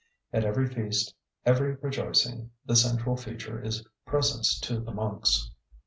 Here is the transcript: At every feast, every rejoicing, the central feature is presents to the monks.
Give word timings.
At 0.33 0.43
every 0.45 0.65
feast, 0.65 1.13
every 1.45 1.75
rejoicing, 1.75 2.49
the 2.65 2.75
central 2.75 3.15
feature 3.15 3.61
is 3.61 3.85
presents 4.07 4.59
to 4.61 4.79
the 4.79 4.89
monks. 4.91 5.51